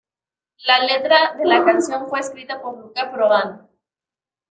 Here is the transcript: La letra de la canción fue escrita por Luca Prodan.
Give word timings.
La 0.69 0.79
letra 0.83 1.29
de 1.37 1.45
la 1.45 1.63
canción 1.63 2.07
fue 2.07 2.21
escrita 2.21 2.59
por 2.59 2.75
Luca 2.79 3.11
Prodan. 3.11 3.69